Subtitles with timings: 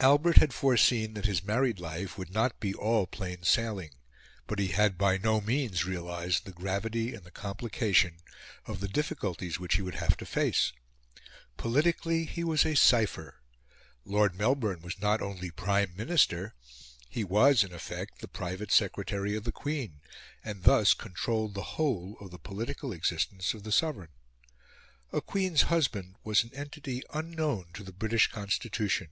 [0.00, 3.90] III Albert had foreseen that his married life would not be all plain sailing;
[4.48, 8.16] but he had by no means realised the gravity and the complication
[8.66, 10.72] of the difficulties which he would have to face.
[11.56, 13.36] Politically, he was a cipher.
[14.04, 16.54] Lord Melbourne was not only Prime Minister,
[17.08, 20.00] he was in effect the Private Secretary of the Queen,
[20.44, 24.10] and thus controlled the whole of the political existence of the sovereign.
[25.12, 29.10] A queen's husband was an entity unknown to the British Constitution.